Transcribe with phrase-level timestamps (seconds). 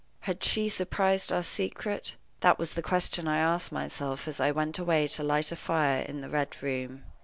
[0.21, 2.15] Had she surprised our secret?
[2.39, 6.01] That was the question I asked myself as I went away to light the fire
[6.01, 7.03] in the Red Room.